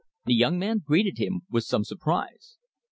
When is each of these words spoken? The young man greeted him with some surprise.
The 0.25 0.33
young 0.33 0.57
man 0.57 0.79
greeted 0.83 1.19
him 1.19 1.41
with 1.51 1.63
some 1.65 1.83
surprise. 1.83 2.57